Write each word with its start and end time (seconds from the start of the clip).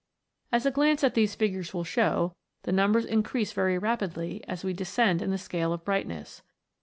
As 0.51 0.65
a 0.65 0.71
glance 0.71 1.03
at 1.03 1.13
these 1.13 1.35
figures 1.35 1.75
will 1.75 1.83
show, 1.83 2.33
the 2.63 2.71
numbers 2.71 3.05
in 3.05 3.21
crease 3.21 3.51
very 3.51 3.77
rapidly 3.77 4.43
as 4.47 4.63
we 4.63 4.73
descend 4.73 5.21
in 5.21 5.29
the 5.29 5.37
scale 5.37 5.73
of 5.73 5.85
brightness. 5.85 6.41